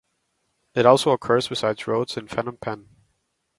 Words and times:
It 0.73 0.87
also 0.87 1.11
occurs 1.11 1.49
besides 1.49 1.85
roads 1.85 2.17
in 2.17 2.25
Phnom 2.25 2.59
Penh. 2.59 2.89